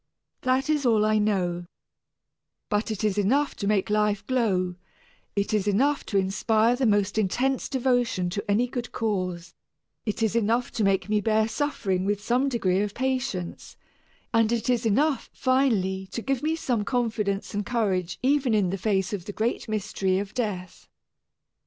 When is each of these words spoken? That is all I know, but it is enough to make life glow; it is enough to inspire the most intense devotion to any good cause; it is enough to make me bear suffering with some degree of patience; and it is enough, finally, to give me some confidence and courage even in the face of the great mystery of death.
That 0.41 0.67
is 0.67 0.83
all 0.83 1.05
I 1.05 1.19
know, 1.19 1.67
but 2.69 2.89
it 2.89 3.03
is 3.03 3.19
enough 3.19 3.55
to 3.57 3.67
make 3.67 3.87
life 3.91 4.25
glow; 4.25 4.73
it 5.35 5.53
is 5.53 5.67
enough 5.67 6.07
to 6.07 6.17
inspire 6.17 6.75
the 6.75 6.87
most 6.87 7.19
intense 7.19 7.69
devotion 7.69 8.31
to 8.31 8.43
any 8.49 8.67
good 8.67 8.91
cause; 8.93 9.53
it 10.07 10.23
is 10.23 10.35
enough 10.35 10.71
to 10.71 10.83
make 10.83 11.07
me 11.07 11.21
bear 11.21 11.47
suffering 11.47 12.03
with 12.03 12.19
some 12.23 12.49
degree 12.49 12.81
of 12.81 12.95
patience; 12.95 13.77
and 14.33 14.51
it 14.51 14.71
is 14.71 14.87
enough, 14.87 15.29
finally, 15.33 16.07
to 16.13 16.23
give 16.23 16.41
me 16.41 16.55
some 16.55 16.83
confidence 16.83 17.53
and 17.53 17.67
courage 17.67 18.17
even 18.23 18.55
in 18.55 18.71
the 18.71 18.79
face 18.79 19.13
of 19.13 19.25
the 19.25 19.31
great 19.31 19.69
mystery 19.69 20.17
of 20.17 20.33
death. 20.33 20.87